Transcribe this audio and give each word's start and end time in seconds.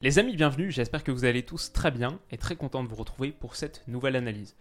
Les 0.00 0.20
amis, 0.20 0.36
bienvenue. 0.36 0.70
J'espère 0.70 1.02
que 1.02 1.10
vous 1.10 1.24
allez 1.24 1.42
tous 1.42 1.72
très 1.72 1.90
bien 1.90 2.20
et 2.30 2.38
très 2.38 2.54
content 2.54 2.84
de 2.84 2.88
vous 2.88 2.94
retrouver 2.94 3.32
pour 3.32 3.56
cette 3.56 3.82
nouvelle 3.88 4.14
analyse. 4.14 4.54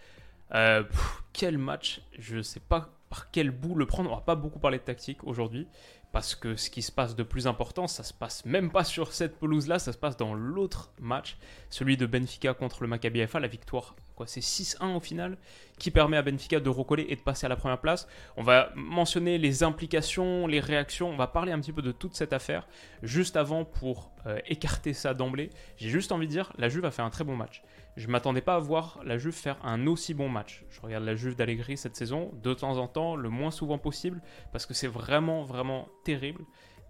Euh, 0.56 0.84
quel 1.32 1.60
match 1.60 2.02
Je 2.18 2.42
sais 2.42 2.60
pas 2.60 2.90
par 3.12 3.30
quel 3.30 3.52
bout 3.52 3.76
le 3.76 3.86
prendre. 3.86 4.12
On 4.12 4.16
va 4.16 4.22
pas 4.22 4.34
beaucoup 4.34 4.58
parler 4.58 4.80
de 4.80 4.84
tactique 4.84 5.24
aujourd'hui 5.24 5.68
parce 6.12 6.34
que 6.34 6.56
ce 6.56 6.72
qui 6.72 6.82
se 6.82 6.92
passe 6.92 7.16
de 7.16 7.22
plus 7.22 7.46
important, 7.46 7.86
ça 7.86 8.02
se 8.02 8.16
passe 8.16 8.46
même 8.46 8.72
pas 8.72 8.84
sur 8.84 9.14
cette 9.14 9.38
pelouse-là, 9.38 9.78
ça 9.78 9.94
se 9.94 10.00
passe 10.00 10.18
dans 10.18 10.34
l'autre 10.34 10.92
match, 11.00 11.38
celui 11.70 11.98
de 11.98 12.08
Benfica 12.08 12.56
contre 12.56 12.82
le 12.82 12.88
Maccabi 12.88 13.22
Haifa, 13.22 13.40
la 13.40 13.48
victoire, 13.48 13.96
c'est 14.26 14.42
6-1 14.42 14.96
au 14.96 15.00
final, 15.00 15.38
qui 15.78 15.92
permet 15.92 16.18
à 16.18 16.22
Benfica 16.22 16.60
de 16.60 16.70
recoller 16.70 17.06
et 17.10 17.16
de 17.16 17.22
passer 17.22 17.46
à 17.46 17.50
la 17.50 17.56
première 17.56 17.80
place. 17.80 18.08
On 18.36 18.44
va 18.44 18.72
mentionner 18.76 19.38
les 19.38 19.64
implications, 19.64 20.48
les 20.48 20.60
réactions, 20.60 21.10
on 21.10 21.16
va 21.16 21.28
parler 21.28 21.52
un 21.52 21.60
petit 21.60 21.74
peu 21.74 21.82
de 21.82 21.92
toute 21.92 22.16
cette 22.16 22.34
affaire. 22.34 22.68
Juste 23.04 23.38
avant, 23.38 23.64
pour 23.64 24.12
euh, 24.26 24.40
écarter 24.48 24.94
ça 24.94 25.14
d'emblée, 25.14 25.50
j'ai 25.78 25.90
juste 25.90 26.12
envie 26.12 26.28
de 26.28 26.32
dire, 26.32 26.52
la 26.58 26.70
Juve 26.70 26.86
a 26.86 26.92
fait 26.92 27.04
un 27.04 27.10
très 27.10 27.24
bon 27.24 27.36
match. 27.36 27.62
Je 27.96 28.08
m'attendais 28.08 28.42
pas 28.42 28.56
à 28.56 28.60
voir 28.60 29.00
la 29.04 29.18
Juve 29.18 29.34
faire 29.34 29.58
un 29.64 29.88
aussi 29.88 30.14
bon 30.14 30.30
match. 30.30 30.64
Je 30.70 30.82
regarde 30.82 31.04
la 31.04 31.16
Juve 31.16 31.36
d'Allegri 31.36 31.78
cette 31.78 31.96
saison 31.96 32.32
de 32.42 32.54
temps 32.54 32.78
en 32.78 32.88
temps, 32.88 33.16
le 33.16 33.30
moins 33.30 33.52
souvent 33.52 33.78
possible, 33.78 34.22
parce 34.52 34.66
que 34.66 34.74
c'est 34.74 34.88
vraiment, 34.88 35.44
vraiment 35.44 35.88
terrible. 36.04 36.44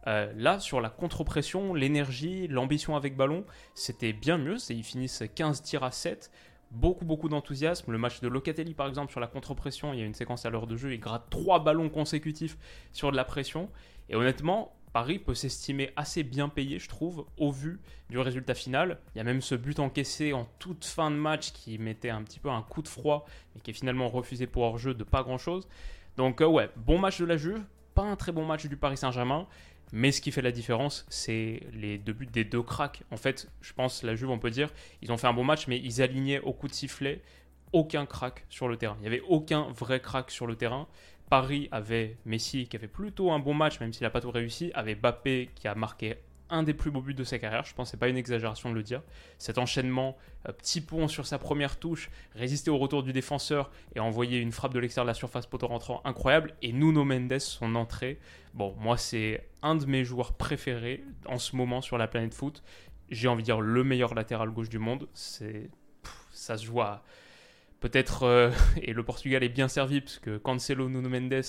Euh, 0.08 0.32
là, 0.36 0.60
sur 0.60 0.80
la 0.80 0.90
contre-pression, 0.90 1.74
l'énergie, 1.74 2.48
l'ambition 2.48 2.96
avec 2.96 3.18
ballon, 3.18 3.46
c'était 3.74 4.14
bien 4.14 4.38
mieux. 4.38 4.56
Ils 4.70 4.84
finissent 4.84 5.24
15 5.36 5.62
tirs 5.64 5.84
à 5.84 5.92
7. 5.92 6.32
Beaucoup, 6.72 7.06
beaucoup 7.06 7.30
d'enthousiasme. 7.30 7.92
Le 7.92 7.98
match 7.98 8.20
de 8.20 8.28
Locatelli, 8.28 8.74
par 8.74 8.88
exemple, 8.88 9.12
sur 9.12 9.20
la 9.20 9.28
contre-pression, 9.28 9.94
il 9.94 10.00
y 10.00 10.04
a 10.04 10.06
une 10.06 10.14
séquence 10.14 10.46
à 10.46 10.50
l'heure 10.50 10.68
de 10.68 10.76
jeu, 10.76 10.94
il 10.94 11.00
gratte 11.00 11.30
3 11.30 11.64
ballons 11.64 11.90
consécutifs 11.90 12.58
sur 12.92 13.12
de 13.12 13.16
la 13.16 13.24
pression. 13.24 13.70
Et 14.10 14.16
honnêtement, 14.16 14.74
Paris 14.94 15.20
peut 15.20 15.34
s'estimer 15.34 15.92
assez 15.96 16.24
bien 16.24 16.50
payé, 16.50 16.80
je 16.80 16.90
trouve, 16.90 17.26
au 17.38 17.52
vu 17.52 17.80
du 18.10 18.20
résultat 18.20 18.54
final. 18.54 19.00
Il 19.16 19.20
y 19.20 19.22
a 19.22 19.24
même 19.24 19.42
ce 19.42 19.56
but 19.56 19.80
encaissé 19.80 20.34
en 20.34 20.46
toute 20.60 20.86
fin 20.86 21.12
de 21.12 21.16
match 21.16 21.52
qui 21.52 21.78
mettait 21.78 22.10
un 22.10 22.24
petit 22.24 22.40
peu 22.40 22.50
un 22.50 22.62
coup 22.62 22.82
de 22.82 22.88
froid, 22.88 23.26
mais 23.54 23.62
qui 23.62 23.72
est 23.72 23.74
finalement 23.74 24.10
refusé 24.10 24.48
pour 24.48 24.64
hors-jeu 24.64 24.94
de 24.94 25.04
pas 25.04 25.24
grand-chose. 25.24 25.68
Donc, 26.18 26.42
euh, 26.42 26.48
ouais, 26.48 26.70
bon 26.76 26.98
match 26.98 27.20
de 27.20 27.26
la 27.26 27.38
Juve, 27.38 27.64
pas 27.94 28.04
un 28.04 28.16
très 28.16 28.32
bon 28.32 28.46
match 28.46 28.66
du 28.66 28.76
Paris 28.76 28.98
Saint-Germain. 28.98 29.48
Mais 29.94 30.12
ce 30.12 30.22
qui 30.22 30.32
fait 30.32 30.42
la 30.42 30.52
différence, 30.52 31.06
c'est 31.10 31.62
les 31.74 31.98
deux 31.98 32.14
buts 32.14 32.28
des 32.28 32.44
deux 32.44 32.62
cracks. 32.62 33.04
En 33.12 33.18
fait, 33.18 33.50
je 33.62 33.74
pense, 33.74 34.04
la 34.04 34.16
Juve, 34.16 34.30
on 34.30 34.40
peut 34.40 34.52
dire, 34.52 34.70
ils 35.02 35.12
ont 35.12 35.18
fait 35.18 35.28
un 35.28 35.34
bon 35.34 35.44
match, 35.46 35.68
mais 35.68 35.80
ils 35.80 36.02
alignaient 36.02 36.40
au 36.42 36.54
coup 36.54 36.68
de 36.68 36.74
sifflet 36.74 37.22
aucun 37.74 38.06
crack 38.06 38.46
sur 38.50 38.68
le 38.68 38.78
terrain. 38.78 38.96
Il 39.00 39.02
n'y 39.02 39.08
avait 39.08 39.24
aucun 39.28 39.68
vrai 39.72 40.00
crack 40.00 40.32
sur 40.32 40.48
le 40.48 40.56
terrain. 40.56 40.88
Paris 41.30 41.68
avait 41.72 42.18
Messi 42.26 42.68
qui 42.68 42.78
avait 42.78 42.88
plutôt 42.88 43.32
un 43.32 43.40
bon 43.40 43.54
match, 43.54 43.80
même 43.80 43.92
s'il 43.92 44.04
n'a 44.04 44.10
pas 44.10 44.22
tout 44.22 44.32
réussi, 44.32 44.72
avait 44.74 44.96
Bappé 44.96 45.50
qui 45.56 45.68
a 45.68 45.76
marqué 45.76 46.16
un 46.50 46.64
des 46.64 46.74
plus 46.74 46.92
beaux 46.92 47.02
buts 47.02 47.14
de 47.14 47.24
sa 47.24 47.40
carrière, 47.40 47.66
je 47.66 47.74
pense 47.74 47.92
c'est 47.92 47.98
pas 47.98 48.08
une 48.08 48.18
exagération 48.18 48.70
de 48.70 48.76
le 48.76 48.84
dire. 48.84 49.02
Cet 49.38 49.58
enchaînement, 49.58 50.18
euh, 50.48 50.52
petit 50.52 50.82
pont 50.82 51.08
sur 51.08 51.26
sa 51.26 51.38
première 51.38 51.78
touche, 51.78 52.10
résister 52.36 52.70
au 52.70 52.78
retour 52.78 53.04
du 53.04 53.14
défenseur 53.14 53.72
et 53.96 54.00
envoyer 54.00 54.40
une 54.40 54.52
frappe 54.52 54.74
de 54.74 54.80
l'extérieur 54.80 55.06
de 55.06 55.12
la 55.12 55.14
surface 55.14 55.46
poteau 55.46 55.68
rentrant 55.68 56.02
incroyable. 56.06 56.54
Et 56.62 56.74
Nuno 56.74 57.04
Mendes, 57.04 57.40
son 57.40 57.76
entrée, 57.76 58.20
bon, 58.54 58.76
moi 58.80 58.98
c'est 58.98 59.50
un 59.62 59.76
de 59.76 59.86
mes 59.86 60.04
joueurs 60.04 60.34
préférés 60.34 61.04
en 61.26 61.40
ce 61.40 61.56
moment 61.56 61.82
sur 61.82 61.98
la 61.98 62.08
planète 62.08 62.34
foot. 62.34 62.64
J'ai 63.10 63.28
envie 63.28 63.44
de 63.44 63.46
dire 63.46 63.62
le 63.62 63.84
meilleur 63.84 64.14
latéral 64.14 64.50
gauche 64.50 64.70
du 64.70 64.80
monde. 64.80 65.08
C'est, 65.14 65.70
ça 66.32 66.58
se 66.58 66.66
joue 66.66 66.82
à 66.82 67.04
peut-être 67.80 68.24
euh, 68.24 68.52
et 68.82 68.94
le 68.94 69.04
Portugal 69.04 69.44
est 69.44 69.50
bien 69.50 69.68
servi 69.68 70.02
parce 70.02 70.20
que 70.20 70.38
Cancelo, 70.38 70.90
Nuno 70.90 71.10
Mendes, 71.10 71.44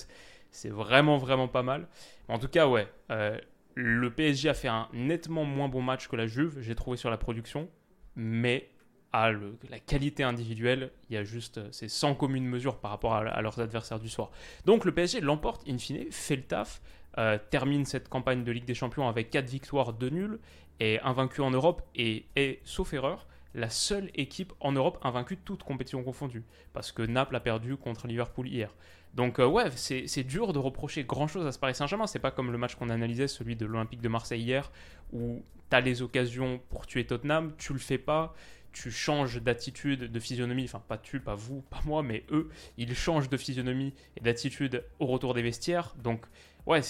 c'est 0.51 0.69
vraiment 0.69 1.17
vraiment 1.17 1.47
pas 1.47 1.63
mal. 1.63 1.87
En 2.27 2.39
tout 2.39 2.47
cas, 2.47 2.67
ouais, 2.67 2.87
euh, 3.11 3.37
le 3.79 4.09
PSG 4.11 4.49
a 4.49 4.53
fait 4.53 4.67
un 4.67 4.89
nettement 4.93 5.45
moins 5.45 5.69
bon 5.69 5.81
match 5.81 6.07
que 6.09 6.15
la 6.15 6.27
Juve, 6.27 6.59
j'ai 6.59 6.75
trouvé 6.75 6.97
sur 6.97 7.09
la 7.09 7.17
production, 7.17 7.69
mais 8.15 8.69
à 9.13 9.31
la 9.31 9.79
qualité 9.79 10.23
individuelle, 10.23 10.91
il 11.09 11.15
y 11.15 11.17
a 11.17 11.23
juste, 11.23 11.57
euh, 11.57 11.69
c'est 11.71 11.87
sans 11.87 12.13
commune 12.13 12.45
mesure 12.45 12.77
par 12.77 12.91
rapport 12.91 13.15
à, 13.15 13.41
leurs 13.41 13.59
adversaires 13.59 13.99
du 13.99 14.09
soir. 14.09 14.29
Donc 14.65 14.85
le 14.85 14.91
PSG 14.91 15.21
l'emporte 15.21 15.67
in 15.67 15.77
fine, 15.77 16.11
fait 16.11 16.35
le 16.35 16.43
taf, 16.43 16.81
euh, 17.17 17.39
termine 17.49 17.85
cette 17.85 18.09
campagne 18.09 18.43
de 18.43 18.51
Ligue 18.51 18.65
des 18.65 18.75
Champions 18.75 19.07
avec 19.07 19.31
4 19.31 19.49
victoires, 19.49 19.93
2 19.93 20.09
nuls, 20.09 20.39
et 20.81 20.99
invaincu 21.01 21.41
en 21.41 21.49
Europe, 21.49 21.81
et 21.95 22.25
est, 22.35 22.59
sauf 22.65 22.93
erreur, 22.93 23.27
la 23.55 23.69
seule 23.69 24.11
équipe 24.13 24.53
en 24.59 24.73
Europe 24.73 24.99
invaincue 25.01 25.37
toutes 25.37 25.63
compétitions 25.63 26.03
confondues. 26.03 26.43
Parce 26.73 26.91
que 26.91 27.01
Naples 27.01 27.35
a 27.35 27.39
perdu 27.39 27.77
contre 27.77 28.07
Liverpool 28.07 28.47
hier. 28.47 28.73
Donc 29.13 29.39
euh, 29.39 29.47
ouais, 29.47 29.71
c'est 29.75 30.23
dur 30.23 30.53
de 30.53 30.59
reprocher 30.59 31.03
grand-chose 31.03 31.45
à 31.45 31.51
ce 31.51 31.59
Paris 31.59 31.75
Saint-Germain. 31.75 32.07
C'est 32.07 32.19
pas 32.19 32.31
comme 32.31 32.51
le 32.51 32.57
match 32.57 32.75
qu'on 32.75 32.89
analysait, 32.89 33.27
celui 33.27 33.55
de 33.55 33.65
l'Olympique 33.65 34.01
de 34.01 34.09
Marseille 34.09 34.41
hier, 34.41 34.71
où 35.11 35.43
tu 35.69 35.75
as 35.75 35.81
les 35.81 36.01
occasions 36.01 36.61
pour 36.69 36.85
tuer 36.85 37.05
Tottenham, 37.05 37.53
tu 37.57 37.73
le 37.73 37.79
fais 37.79 37.97
pas, 37.97 38.33
tu 38.71 38.91
changes 38.91 39.41
d'attitude, 39.41 40.11
de 40.11 40.19
physionomie, 40.19 40.65
enfin 40.65 40.81
pas 40.87 40.97
tu, 40.97 41.19
pas 41.19 41.35
vous, 41.35 41.61
pas 41.61 41.81
moi, 41.85 42.03
mais 42.03 42.23
eux, 42.31 42.49
ils 42.77 42.93
changent 42.95 43.29
de 43.29 43.37
physionomie 43.37 43.93
et 44.15 44.21
d'attitude 44.21 44.83
au 44.99 45.07
retour 45.07 45.33
des 45.33 45.41
vestiaires. 45.41 45.95
Donc 46.03 46.25
ouais, 46.65 46.81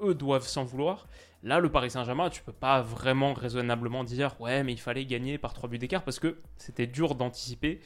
eux 0.00 0.14
doivent 0.14 0.46
s'en 0.46 0.64
vouloir. 0.64 1.08
Là, 1.42 1.58
le 1.58 1.70
Paris 1.70 1.90
Saint-Germain, 1.90 2.30
tu 2.30 2.42
peux 2.42 2.52
pas 2.52 2.80
vraiment 2.80 3.34
raisonnablement 3.34 4.04
dire 4.04 4.40
ouais, 4.40 4.62
mais 4.62 4.72
il 4.72 4.80
fallait 4.80 5.04
gagner 5.04 5.36
par 5.36 5.52
3 5.52 5.68
buts 5.68 5.78
d'écart 5.78 6.02
parce 6.02 6.18
que 6.18 6.38
c'était 6.56 6.86
dur 6.86 7.14
d'anticiper 7.16 7.80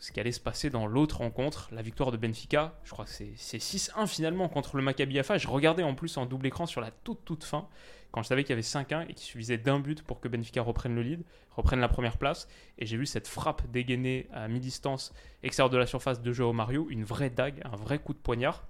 ce 0.00 0.12
qui 0.12 0.18
allait 0.18 0.32
se 0.32 0.40
passer 0.40 0.70
dans 0.70 0.86
l'autre 0.86 1.18
rencontre, 1.18 1.68
la 1.72 1.82
victoire 1.82 2.10
de 2.10 2.16
Benfica. 2.16 2.74
Je 2.84 2.90
crois 2.90 3.04
que 3.04 3.10
c'est 3.10 3.32
c'est 3.36 3.58
6-1 3.58 4.06
finalement 4.06 4.48
contre 4.48 4.76
le 4.76 4.82
Maccabi 4.82 5.18
Haifa. 5.18 5.38
Je 5.38 5.46
regardais 5.46 5.82
en 5.82 5.94
plus 5.94 6.16
en 6.16 6.26
double 6.26 6.46
écran 6.46 6.66
sur 6.66 6.80
la 6.80 6.90
toute 6.90 7.24
toute 7.24 7.44
fin 7.44 7.68
quand 8.10 8.22
je 8.22 8.28
savais 8.28 8.42
qu'il 8.42 8.50
y 8.50 8.52
avait 8.54 8.62
5-1 8.62 9.04
et 9.04 9.14
qu'il 9.14 9.18
suffisait 9.18 9.58
d'un 9.58 9.78
but 9.78 10.02
pour 10.02 10.20
que 10.20 10.28
Benfica 10.28 10.62
reprenne 10.62 10.94
le 10.94 11.02
lead, 11.02 11.22
reprenne 11.52 11.80
la 11.80 11.88
première 11.88 12.18
place. 12.18 12.48
Et 12.78 12.86
j'ai 12.86 12.96
vu 12.96 13.06
cette 13.06 13.28
frappe 13.28 13.70
dégainée 13.70 14.26
à 14.32 14.48
mi-distance 14.48 15.12
extérieure 15.42 15.70
de 15.70 15.78
la 15.78 15.86
surface 15.86 16.20
de 16.20 16.32
Joao 16.32 16.52
Mario, 16.52 16.88
une 16.90 17.04
vraie 17.04 17.30
dague, 17.30 17.62
un 17.64 17.76
vrai 17.76 17.98
coup 17.98 18.12
de 18.12 18.18
poignard 18.18 18.66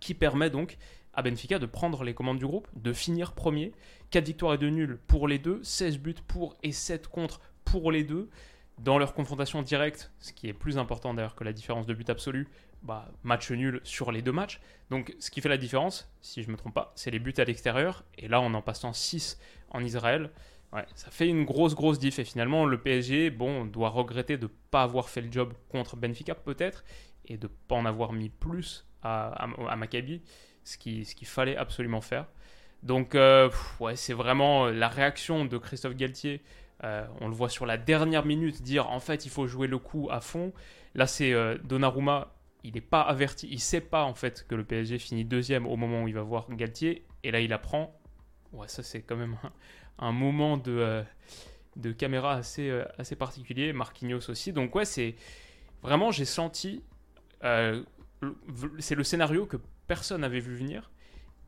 qui 0.00 0.14
permet 0.14 0.50
donc 0.50 0.76
à 1.14 1.22
Benfica 1.22 1.58
de 1.58 1.66
prendre 1.66 2.04
les 2.04 2.14
commandes 2.14 2.38
du 2.38 2.46
groupe, 2.46 2.68
de 2.74 2.92
finir 2.92 3.32
premier. 3.32 3.72
4 4.10 4.24
victoires 4.24 4.54
et 4.54 4.58
2 4.58 4.68
nuls 4.68 4.98
pour 5.06 5.28
les 5.28 5.38
deux, 5.38 5.60
16 5.62 5.98
buts 5.98 6.14
pour 6.26 6.56
et 6.62 6.72
7 6.72 7.08
contre 7.08 7.40
pour 7.64 7.90
les 7.90 8.04
deux. 8.04 8.28
Dans 8.78 8.98
leur 8.98 9.12
confrontation 9.12 9.62
directe, 9.62 10.12
ce 10.20 10.32
qui 10.32 10.48
est 10.48 10.52
plus 10.52 10.78
important 10.78 11.12
d'ailleurs 11.12 11.34
que 11.34 11.44
la 11.44 11.52
différence 11.52 11.86
de 11.86 11.94
but 11.94 12.08
absolu, 12.10 12.48
bah, 12.82 13.10
match 13.24 13.50
nul 13.50 13.80
sur 13.82 14.12
les 14.12 14.22
deux 14.22 14.32
matchs. 14.32 14.60
Donc 14.90 15.14
ce 15.18 15.30
qui 15.30 15.40
fait 15.40 15.48
la 15.48 15.56
différence, 15.56 16.10
si 16.20 16.42
je 16.42 16.46
ne 16.48 16.52
me 16.52 16.56
trompe 16.56 16.74
pas, 16.74 16.92
c'est 16.94 17.10
les 17.10 17.18
buts 17.18 17.34
à 17.38 17.44
l'extérieur. 17.44 18.04
Et 18.16 18.28
là, 18.28 18.40
en 18.40 18.54
en 18.54 18.62
passant 18.62 18.92
6 18.92 19.38
en 19.70 19.82
Israël, 19.82 20.30
ouais, 20.72 20.86
ça 20.94 21.10
fait 21.10 21.28
une 21.28 21.44
grosse, 21.44 21.74
grosse 21.74 21.98
diff. 21.98 22.18
Et 22.18 22.24
finalement, 22.24 22.66
le 22.66 22.78
PSG, 22.80 23.30
bon, 23.30 23.64
doit 23.64 23.90
regretter 23.90 24.36
de 24.36 24.44
ne 24.44 24.52
pas 24.70 24.82
avoir 24.82 25.08
fait 25.08 25.20
le 25.20 25.32
job 25.32 25.52
contre 25.68 25.96
Benfica 25.96 26.34
peut-être, 26.34 26.84
et 27.26 27.36
de 27.36 27.46
ne 27.46 27.52
pas 27.68 27.74
en 27.74 27.84
avoir 27.84 28.12
mis 28.12 28.28
plus 28.28 28.86
à, 29.02 29.44
à, 29.68 29.76
Maccabi, 29.76 30.22
ce 30.64 30.78
qu'il 30.78 31.06
ce 31.06 31.14
qu'il 31.14 31.28
fallait 31.28 31.56
absolument 31.56 32.00
faire. 32.00 32.26
Donc, 32.82 33.14
euh, 33.14 33.50
ouais, 33.80 33.96
c'est 33.96 34.12
vraiment 34.12 34.66
la 34.66 34.88
réaction 34.88 35.44
de 35.44 35.58
Christophe 35.58 35.96
Galtier. 35.96 36.42
Euh, 36.84 37.06
on 37.20 37.28
le 37.28 37.34
voit 37.34 37.48
sur 37.48 37.66
la 37.66 37.76
dernière 37.76 38.24
minute 38.24 38.62
dire 38.62 38.88
en 38.88 39.00
fait 39.00 39.26
il 39.26 39.30
faut 39.30 39.46
jouer 39.46 39.66
le 39.66 39.78
coup 39.78 40.08
à 40.10 40.20
fond. 40.20 40.52
Là, 40.94 41.06
c'est 41.06 41.32
euh, 41.32 41.58
Donnarumma, 41.64 42.34
il 42.64 42.74
n'est 42.74 42.80
pas 42.80 43.02
averti, 43.02 43.48
il 43.50 43.60
sait 43.60 43.80
pas 43.80 44.04
en 44.04 44.14
fait 44.14 44.46
que 44.48 44.54
le 44.54 44.64
PSG 44.64 44.98
finit 44.98 45.24
deuxième 45.24 45.66
au 45.66 45.76
moment 45.76 46.02
où 46.02 46.08
il 46.08 46.14
va 46.14 46.22
voir 46.22 46.46
Galtier. 46.50 47.04
Et 47.22 47.30
là, 47.30 47.40
il 47.40 47.52
apprend. 47.52 48.00
Ouais, 48.52 48.68
ça 48.68 48.82
c'est 48.82 49.02
quand 49.02 49.16
même 49.16 49.36
un, 49.98 50.12
moment 50.12 50.56
de, 50.56 50.72
euh, 50.72 51.02
de 51.76 51.92
caméra 51.92 52.34
assez, 52.34 52.68
euh, 52.68 52.84
assez 52.98 53.16
particulier. 53.16 53.72
Marquinhos 53.72 54.28
aussi. 54.30 54.52
Donc, 54.52 54.74
ouais, 54.74 54.84
c'est 54.84 55.14
vraiment, 55.82 56.10
j'ai 56.10 56.24
senti. 56.24 56.82
c'est 57.42 58.94
le 58.94 59.04
scénario 59.04 59.46
que 59.46 59.58
personne 59.86 60.22
n'avait 60.22 60.40
vu 60.40 60.56
venir. 60.56 60.90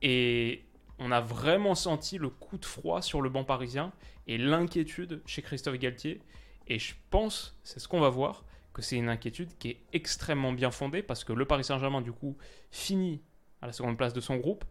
Et 0.03 0.65
on 1.01 1.11
a 1.11 1.21
vraiment 1.21 1.75
senti 1.75 2.19
le 2.19 2.29
coup 2.29 2.59
de 2.59 2.65
froid 2.65 3.01
sur 3.01 3.23
le 3.23 3.31
banc 3.31 3.43
parisien 3.43 3.91
et 4.27 4.39
l'inquiétude 4.39 5.23
chez 5.27 5.43
Christophe 5.43 5.79
Galtier. 5.79 6.21
Et 6.69 6.79
je 6.79 6.95
pense, 7.09 7.59
c'est 7.65 7.81
ce 7.81 7.89
qu'on 7.89 8.01
va 8.01 8.11
voir, 8.11 8.45
que 8.75 8.83
c'est 8.83 8.97
une 8.97 9.09
inquiétude 9.09 9.57
qui 9.59 9.71
est 9.71 9.81
extrêmement 9.93 10.53
bien 10.53 10.71
fondée 10.71 11.03
parce 11.03 11.25
que 11.25 11.33
le 11.33 11.47
Paris 11.47 11.65
Saint-Germain, 11.65 12.03
du 12.03 12.13
coup, 12.13 12.37
finit 12.71 13.23
à 13.63 13.67
la 13.67 13.73
seconde 13.73 13.97
place 13.97 14.13
de 14.13 14.21
son 14.21 14.37
groupe 14.37 14.65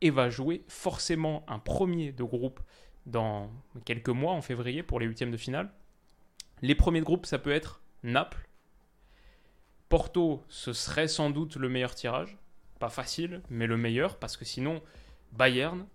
et 0.00 0.10
va 0.10 0.30
jouer 0.30 0.64
forcément 0.68 1.44
un 1.48 1.58
premier 1.58 2.12
de 2.12 2.22
groupe 2.22 2.60
dans 3.04 3.50
quelques 3.84 4.08
mois, 4.08 4.32
en 4.32 4.42
février, 4.42 4.82
pour 4.82 5.00
les 5.00 5.06
huitièmes 5.06 5.30
de 5.30 5.36
finale. 5.36 5.70
Les 6.62 6.74
premiers 6.74 7.00
de 7.00 7.04
groupe, 7.04 7.26
ça 7.26 7.38
peut 7.38 7.52
être 7.52 7.82
Naples. 8.02 8.48
Porto, 9.88 10.42
ce 10.48 10.72
serait 10.72 11.08
sans 11.08 11.30
doute 11.30 11.56
le 11.56 11.68
meilleur 11.68 11.94
tirage. 11.94 12.38
Pas 12.78 12.88
facile, 12.88 13.42
mais 13.50 13.66
le 13.66 13.76
meilleur, 13.76 14.18
parce 14.18 14.36
que 14.36 14.44
sinon, 14.44 14.82
Bayern, 15.36 15.86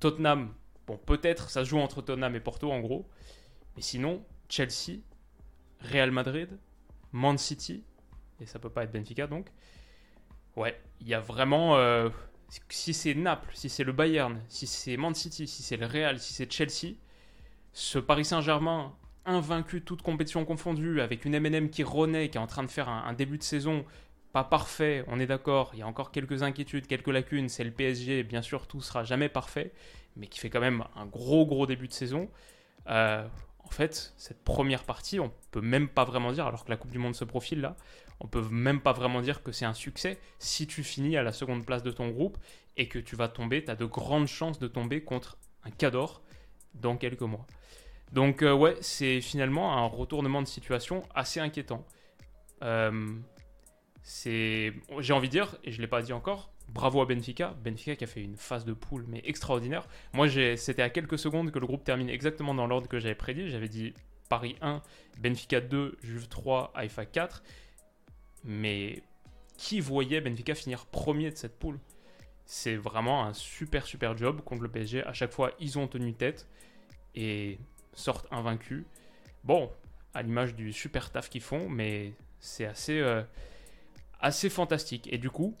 Tottenham, 0.00 0.52
bon, 0.86 0.98
peut-être 0.98 1.50
ça 1.50 1.64
joue 1.64 1.78
entre 1.78 2.02
Tottenham 2.02 2.34
et 2.34 2.40
Porto 2.40 2.70
en 2.72 2.80
gros, 2.80 3.08
mais 3.76 3.82
sinon, 3.82 4.24
Chelsea, 4.48 5.00
Real 5.80 6.10
Madrid, 6.10 6.48
Man 7.12 7.38
City, 7.38 7.84
et 8.40 8.46
ça 8.46 8.58
peut 8.58 8.70
pas 8.70 8.84
être 8.84 8.92
Benfica 8.92 9.26
donc. 9.26 9.46
Ouais, 10.56 10.80
il 11.00 11.08
y 11.08 11.14
a 11.14 11.20
vraiment. 11.20 11.76
Euh, 11.76 12.08
si 12.68 12.94
c'est 12.94 13.14
Naples, 13.14 13.50
si 13.54 13.68
c'est 13.68 13.84
le 13.84 13.92
Bayern, 13.92 14.40
si 14.48 14.66
c'est 14.66 14.96
Man 14.96 15.14
City, 15.14 15.46
si 15.46 15.62
c'est 15.62 15.76
le 15.76 15.86
Real, 15.86 16.18
si 16.18 16.32
c'est 16.32 16.50
Chelsea, 16.50 16.94
ce 17.72 17.98
Paris 17.98 18.24
Saint-Germain 18.24 18.94
invaincu 19.26 19.82
toute 19.82 20.02
compétition 20.02 20.44
confondue, 20.44 21.00
avec 21.00 21.24
une 21.24 21.38
MNM 21.38 21.68
qui 21.68 21.82
renaît, 21.82 22.30
qui 22.30 22.38
est 22.38 22.40
en 22.40 22.46
train 22.46 22.62
de 22.62 22.70
faire 22.70 22.88
un, 22.88 23.12
début 23.12 23.38
de 23.38 23.42
saison 23.42 23.84
pas 24.36 24.44
parfait, 24.44 25.02
on 25.06 25.18
est 25.18 25.26
d'accord, 25.26 25.70
il 25.72 25.78
y 25.78 25.82
a 25.82 25.86
encore 25.86 26.12
quelques 26.12 26.42
inquiétudes, 26.42 26.86
quelques 26.86 27.08
lacunes, 27.08 27.48
c'est 27.48 27.64
le 27.64 27.70
PSG, 27.70 28.22
bien 28.22 28.42
sûr 28.42 28.66
tout 28.66 28.82
sera 28.82 29.02
jamais 29.02 29.30
parfait, 29.30 29.72
mais 30.14 30.26
qui 30.26 30.38
fait 30.38 30.50
quand 30.50 30.60
même 30.60 30.84
un 30.94 31.06
gros 31.06 31.46
gros 31.46 31.66
début 31.66 31.88
de 31.88 31.94
saison. 31.94 32.28
Euh, 32.86 33.26
en 33.64 33.70
fait, 33.70 34.12
cette 34.18 34.44
première 34.44 34.84
partie, 34.84 35.20
on 35.20 35.32
peut 35.52 35.62
même 35.62 35.88
pas 35.88 36.04
vraiment 36.04 36.32
dire, 36.32 36.46
alors 36.46 36.66
que 36.66 36.70
la 36.70 36.76
Coupe 36.76 36.90
du 36.90 36.98
Monde 36.98 37.14
se 37.14 37.24
profile 37.24 37.62
là, 37.62 37.76
on 38.20 38.26
peut 38.26 38.46
même 38.50 38.82
pas 38.82 38.92
vraiment 38.92 39.22
dire 39.22 39.42
que 39.42 39.52
c'est 39.52 39.64
un 39.64 39.72
succès 39.72 40.18
si 40.38 40.66
tu 40.66 40.84
finis 40.84 41.16
à 41.16 41.22
la 41.22 41.32
seconde 41.32 41.64
place 41.64 41.82
de 41.82 41.90
ton 41.90 42.10
groupe 42.10 42.36
et 42.76 42.88
que 42.88 42.98
tu 42.98 43.16
vas 43.16 43.28
tomber, 43.28 43.64
tu 43.64 43.70
as 43.70 43.74
de 43.74 43.86
grandes 43.86 44.28
chances 44.28 44.58
de 44.58 44.68
tomber 44.68 45.02
contre 45.02 45.38
un 45.64 45.70
Cador 45.70 46.20
dans 46.74 46.98
quelques 46.98 47.22
mois. 47.22 47.46
Donc 48.12 48.42
euh, 48.42 48.52
ouais, 48.52 48.76
c'est 48.82 49.22
finalement 49.22 49.78
un 49.78 49.86
retournement 49.86 50.42
de 50.42 50.46
situation 50.46 51.04
assez 51.14 51.40
inquiétant. 51.40 51.86
Euh, 52.62 53.18
c'est, 54.08 54.72
j'ai 55.00 55.12
envie 55.12 55.26
de 55.26 55.32
dire, 55.32 55.56
et 55.64 55.72
je 55.72 55.80
l'ai 55.80 55.88
pas 55.88 56.00
dit 56.00 56.12
encore, 56.12 56.52
bravo 56.68 57.00
à 57.00 57.06
Benfica. 57.06 57.56
Benfica 57.64 57.96
qui 57.96 58.04
a 58.04 58.06
fait 58.06 58.22
une 58.22 58.36
phase 58.36 58.64
de 58.64 58.72
poule 58.72 59.04
mais 59.08 59.20
extraordinaire. 59.24 59.88
Moi, 60.12 60.28
c'était 60.56 60.82
à 60.82 60.90
quelques 60.90 61.18
secondes 61.18 61.50
que 61.50 61.58
le 61.58 61.66
groupe 61.66 61.82
termine 61.82 62.08
exactement 62.08 62.54
dans 62.54 62.68
l'ordre 62.68 62.86
que 62.86 63.00
j'avais 63.00 63.16
prédit. 63.16 63.50
J'avais 63.50 63.68
dit 63.68 63.94
Paris 64.28 64.54
1, 64.60 64.80
Benfica 65.18 65.60
2, 65.60 65.96
Juve 66.04 66.28
3, 66.28 66.70
Haïfa 66.76 67.04
4. 67.04 67.42
Mais 68.44 69.02
qui 69.56 69.80
voyait 69.80 70.20
Benfica 70.20 70.54
finir 70.54 70.86
premier 70.86 71.32
de 71.32 71.36
cette 71.36 71.58
poule? 71.58 71.80
C'est 72.44 72.76
vraiment 72.76 73.24
un 73.24 73.32
super 73.32 73.86
super 73.86 74.16
job 74.16 74.40
contre 74.40 74.62
le 74.62 74.68
PSG. 74.68 75.02
À 75.02 75.14
chaque 75.14 75.32
fois, 75.32 75.50
ils 75.58 75.80
ont 75.80 75.88
tenu 75.88 76.14
tête 76.14 76.46
et 77.16 77.58
sortent 77.92 78.28
invaincus. 78.30 78.84
Bon, 79.42 79.68
à 80.14 80.22
l'image 80.22 80.54
du 80.54 80.72
super 80.72 81.10
taf 81.10 81.28
qu'ils 81.28 81.42
font, 81.42 81.68
mais 81.68 82.12
c'est 82.38 82.66
assez, 82.66 83.00
euh, 83.00 83.24
assez 84.20 84.48
fantastique. 84.48 85.08
Et 85.12 85.18
du 85.18 85.30
coup, 85.30 85.54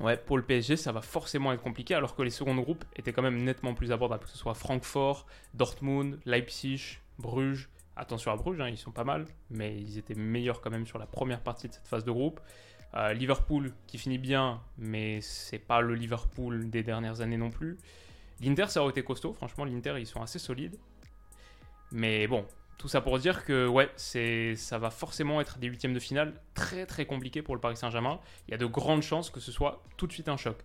ouais, 0.00 0.16
pour 0.16 0.36
le 0.36 0.44
PSG, 0.44 0.76
ça 0.76 0.92
va 0.92 1.02
forcément 1.02 1.52
être 1.52 1.62
compliqué, 1.62 1.94
alors 1.94 2.14
que 2.14 2.22
les 2.22 2.30
secondes 2.30 2.60
groupes 2.60 2.84
étaient 2.96 3.12
quand 3.12 3.22
même 3.22 3.42
nettement 3.42 3.74
plus 3.74 3.92
abordables, 3.92 4.24
que 4.24 4.30
ce 4.30 4.38
soit 4.38 4.54
Francfort, 4.54 5.26
Dortmund, 5.54 6.18
Leipzig, 6.24 6.98
Bruges. 7.18 7.68
Attention 7.96 8.32
à 8.32 8.36
Bruges, 8.36 8.60
hein, 8.60 8.68
ils 8.68 8.78
sont 8.78 8.92
pas 8.92 9.04
mal, 9.04 9.26
mais 9.50 9.76
ils 9.76 9.98
étaient 9.98 10.14
meilleurs 10.14 10.60
quand 10.60 10.70
même 10.70 10.86
sur 10.86 10.98
la 10.98 11.06
première 11.06 11.40
partie 11.40 11.68
de 11.68 11.74
cette 11.74 11.86
phase 11.86 12.04
de 12.04 12.10
groupe. 12.10 12.40
Euh, 12.94 13.12
Liverpool 13.12 13.72
qui 13.86 13.98
finit 13.98 14.18
bien, 14.18 14.60
mais 14.78 15.20
c'est 15.20 15.58
pas 15.58 15.80
le 15.80 15.94
Liverpool 15.94 16.70
des 16.70 16.82
dernières 16.82 17.20
années 17.20 17.36
non 17.36 17.50
plus. 17.50 17.78
L'Inter, 18.40 18.66
ça 18.68 18.80
aurait 18.82 18.90
été 18.90 19.04
costaud. 19.04 19.32
Franchement, 19.32 19.64
l'Inter, 19.64 19.96
ils 19.98 20.06
sont 20.06 20.22
assez 20.22 20.38
solides. 20.38 20.76
Mais 21.92 22.26
bon, 22.26 22.46
tout 22.80 22.88
ça 22.88 23.02
pour 23.02 23.18
dire 23.18 23.44
que 23.44 23.66
ouais, 23.66 23.90
ça 24.56 24.78
va 24.78 24.88
forcément 24.88 25.42
être 25.42 25.58
des 25.58 25.66
huitièmes 25.66 25.92
de 25.92 26.00
finale 26.00 26.32
très 26.54 26.86
très 26.86 27.04
compliqués 27.04 27.42
pour 27.42 27.54
le 27.54 27.60
Paris 27.60 27.76
Saint-Germain. 27.76 28.18
Il 28.48 28.52
y 28.52 28.54
a 28.54 28.56
de 28.56 28.64
grandes 28.64 29.02
chances 29.02 29.28
que 29.28 29.38
ce 29.38 29.52
soit 29.52 29.82
tout 29.98 30.06
de 30.06 30.12
suite 30.12 30.30
un 30.30 30.38
choc. 30.38 30.56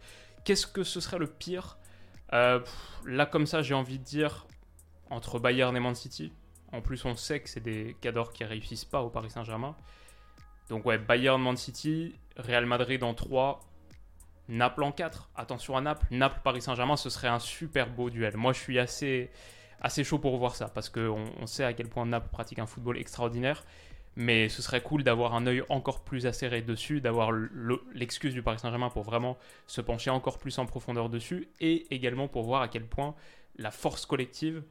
Qu'est-ce 0.46 0.66
que 0.66 0.84
ce 0.84 1.02
serait 1.02 1.20
le 1.20 1.28
pire? 1.28 1.78
Euh, 2.32 2.62
Là 3.06 3.26
comme 3.26 3.46
ça, 3.46 3.62
j'ai 3.62 3.74
envie 3.74 4.00
de 4.00 4.04
dire 4.06 4.48
entre 5.10 5.40
Bayern 5.40 5.76
et 5.76 5.80
Man 5.82 5.94
City. 5.94 6.32
En 6.72 6.80
plus, 6.80 7.04
on 7.04 7.18
sait 7.18 7.42
que 7.42 7.50
c'est 7.50 7.60
des 7.60 7.98
cadors 8.00 8.32
qui 8.32 8.46
réussissent 8.46 8.86
pas 8.86 9.02
au 9.02 9.10
Paris 9.10 9.30
Saint-Germain. 9.30 9.76
Donc 10.70 10.86
ouais, 10.86 10.98
Bayern, 10.98 11.42
Man 11.42 11.58
City, 11.58 12.16
Real 12.38 12.66
Madrid 12.66 13.04
en 13.04 13.14
3, 13.14 13.60
Naples 14.48 14.84
en 14.84 14.94
4. 14.94 15.32
Attention 15.36 15.76
à 15.76 15.82
Naples. 15.82 16.08
Naples, 16.12 16.40
Paris 16.46 16.62
Saint-Germain, 16.62 16.96
ce 16.96 17.10
serait 17.10 17.28
un 17.28 17.40
super 17.40 17.90
beau 17.90 18.10
duel. 18.10 18.38
Moi, 18.38 18.54
je 18.54 18.60
suis 18.60 18.80
assez 18.80 19.32
assez 19.82 20.04
chaud 20.04 20.20
pour 20.20 20.38
voir 20.38 20.56
ça 20.56 20.68
parce 20.68 20.90
qu'on 20.90 21.26
on 21.40 21.48
sait 21.48 21.64
à 21.64 21.74
quel 21.74 21.88
point 21.88 22.06
Naples 22.06 22.30
pratique 22.32 22.60
un 22.60 22.66
football 22.66 22.98
extraordinaire. 22.98 23.64
Mais 24.18 24.48
ce 24.48 24.62
serait 24.62 24.82
cool 24.82 25.04
d'avoir 25.04 25.36
un 25.36 25.46
œil 25.46 25.62
encore 25.68 26.00
plus 26.00 26.26
acéré 26.26 26.62
dessus, 26.62 27.02
d'avoir 27.02 27.34
l'excuse 27.94 28.34
du 28.34 28.42
Paris 28.42 28.60
Saint-Germain 28.60 28.90
pour 28.90 29.04
vraiment 29.04 29.38
se 29.68 29.82
pencher 29.82 30.10
encore 30.10 30.38
plus 30.38 30.58
en 30.58 30.66
profondeur 30.66 31.10
dessus 31.10 31.50
et 31.60 31.86
également 31.94 32.30
pour 32.30 32.44
voir 32.44 32.62
à 32.62 32.70
quel 32.70 32.86
point 32.86 33.14
la 33.58 33.72
force 33.72 34.06
collective 34.06 34.64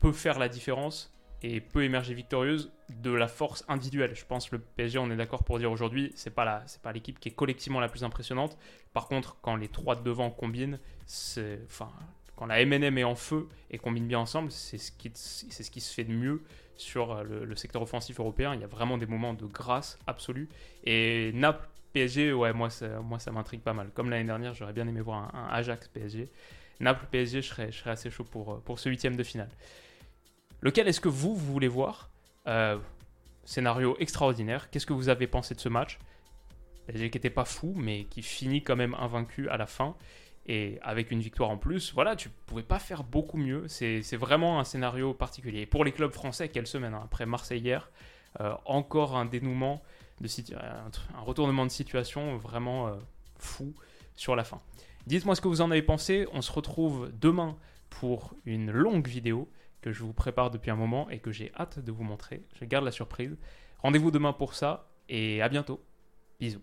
peut 0.00 0.12
faire 0.12 0.40
la 0.40 0.48
différence 0.48 1.12
et 1.42 1.60
peut 1.60 1.84
émerger 1.84 2.14
victorieuse 2.14 2.72
de 2.88 3.12
la 3.12 3.28
force 3.28 3.64
individuelle. 3.68 4.14
Je 4.14 4.24
pense 4.24 4.48
que 4.48 4.56
le 4.56 4.62
PSG, 4.62 4.98
on 4.98 5.10
est 5.10 5.16
d'accord 5.16 5.44
pour 5.44 5.58
dire 5.58 5.70
aujourd'hui, 5.70 6.12
c'est 6.14 6.34
pas 6.34 6.64
pas 6.82 6.92
l'équipe 6.92 7.18
qui 7.18 7.28
est 7.28 7.32
collectivement 7.32 7.80
la 7.80 7.88
plus 7.88 8.04
impressionnante. 8.04 8.56
Par 8.92 9.08
contre, 9.08 9.36
quand 9.42 9.56
les 9.56 9.68
trois 9.68 9.96
de 9.96 10.02
devant 10.02 10.30
combinent, 10.30 10.78
c'est, 11.06 11.60
enfin, 11.66 11.90
quand 12.36 12.46
la 12.46 12.64
MNM 12.64 12.98
est 12.98 13.04
en 13.04 13.14
feu 13.14 13.48
et 13.70 13.78
combine 13.78 14.06
bien 14.06 14.18
ensemble, 14.18 14.50
c'est 14.50 14.78
ce, 14.78 14.90
qui, 14.92 15.10
se 15.14 15.94
fait 15.94 16.04
de 16.04 16.12
mieux 16.12 16.42
sur 16.76 17.12
euh, 17.12 17.22
le, 17.22 17.56
secteur 17.56 17.82
offensif 17.82 18.18
européen. 18.18 18.54
Il 18.54 18.60
y 18.60 18.64
a 18.64 18.68
vraiment 18.68 18.98
des 18.98 19.06
moments 19.06 19.34
de 19.34 19.46
grâce 19.46 19.98
absolue. 20.06 20.48
Et 20.84 21.32
Naples, 21.34 21.68
PSG, 21.92 22.32
ouais, 22.32 22.52
moi, 22.52 22.70
ça, 22.70 22.88
m'intrigue 23.32 23.60
pas 23.60 23.74
mal. 23.74 23.90
Comme 23.94 24.10
l'année 24.10 24.26
dernière, 24.26 24.54
j'aurais 24.54 24.72
bien 24.72 24.88
aimé 24.88 25.00
voir 25.00 25.34
un, 25.34 25.48
Ajax 25.50 25.88
PSG. 25.88 26.30
Naples, 26.80 27.06
PSG, 27.10 27.42
je 27.42 27.48
serais, 27.48 27.70
assez 27.86 28.10
chaud 28.10 28.24
pour, 28.24 28.60
pour 28.62 28.78
ce 28.78 28.88
huitième 28.88 29.16
de 29.16 29.22
finale. 29.22 29.50
Lequel 30.62 30.88
est-ce 30.88 31.00
que 31.00 31.08
vous, 31.08 31.34
vous 31.34 31.52
voulez 31.52 31.68
voir? 31.68 32.08
Euh, 32.46 32.78
Scénario 33.44 33.96
extraordinaire. 33.98 34.70
Qu'est-ce 34.70 34.86
que 34.86 34.92
vous 34.92 35.08
avez 35.08 35.26
pensé 35.26 35.54
de 35.54 35.60
ce 35.60 35.68
match? 35.68 35.98
PSG 36.86 37.10
qui 37.10 37.18
n'était 37.18 37.30
pas 37.30 37.44
fou, 37.44 37.74
mais 37.76 38.04
qui 38.04 38.22
finit 38.22 38.62
quand 38.62 38.76
même 38.76 38.94
invaincu 38.94 39.48
à 39.48 39.56
la 39.56 39.66
fin 39.66 39.96
et 40.46 40.78
avec 40.82 41.10
une 41.10 41.20
victoire 41.20 41.50
en 41.50 41.56
plus, 41.56 41.92
voilà, 41.94 42.16
tu 42.16 42.28
pouvais 42.46 42.62
pas 42.62 42.78
faire 42.78 43.04
beaucoup 43.04 43.36
mieux. 43.36 43.68
C'est 43.68 44.16
vraiment 44.16 44.58
un 44.58 44.64
scénario 44.64 45.14
particulier. 45.14 45.66
pour 45.66 45.84
les 45.84 45.92
clubs 45.92 46.12
français, 46.12 46.48
quelle 46.48 46.66
semaine 46.66 46.94
hein. 46.94 47.02
Après 47.04 47.26
Marseille 47.26 47.60
hier, 47.60 47.90
euh, 48.40 48.54
encore 48.64 49.16
un 49.16 49.24
dénouement, 49.24 49.82
de 50.20 50.28
un 50.54 51.20
retournement 51.20 51.66
de 51.66 51.70
situation 51.70 52.36
vraiment 52.36 52.88
euh, 52.88 52.94
fou 53.38 53.74
sur 54.14 54.36
la 54.36 54.44
fin. 54.44 54.60
Dites-moi 55.06 55.34
ce 55.34 55.40
que 55.40 55.48
vous 55.48 55.60
en 55.60 55.70
avez 55.70 55.82
pensé. 55.82 56.26
On 56.32 56.42
se 56.42 56.52
retrouve 56.52 57.10
demain 57.20 57.56
pour 57.90 58.34
une 58.44 58.70
longue 58.70 59.06
vidéo 59.06 59.50
que 59.80 59.92
je 59.92 60.02
vous 60.02 60.12
prépare 60.12 60.50
depuis 60.50 60.70
un 60.70 60.76
moment 60.76 61.10
et 61.10 61.18
que 61.18 61.32
j'ai 61.32 61.52
hâte 61.58 61.80
de 61.80 61.90
vous 61.90 62.04
montrer. 62.04 62.42
Je 62.54 62.64
garde 62.64 62.84
la 62.84 62.92
surprise. 62.92 63.36
Rendez-vous 63.78 64.12
demain 64.12 64.32
pour 64.32 64.54
ça 64.54 64.88
et 65.08 65.42
à 65.42 65.48
bientôt. 65.48 65.84
Bisous. 66.38 66.62